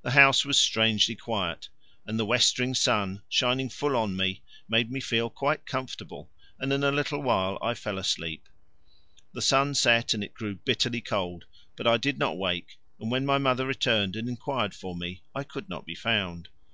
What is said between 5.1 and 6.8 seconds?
quite comfortable, and